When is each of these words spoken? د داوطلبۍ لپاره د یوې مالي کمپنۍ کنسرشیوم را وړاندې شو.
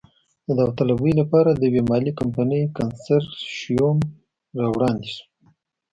د 0.45 0.47
داوطلبۍ 0.57 1.11
لپاره 1.21 1.49
د 1.53 1.61
یوې 1.69 1.81
مالي 1.89 2.11
کمپنۍ 2.19 2.61
کنسرشیوم 2.77 3.97
را 4.59 4.67
وړاندې 4.75 5.09
شو. 5.15 5.25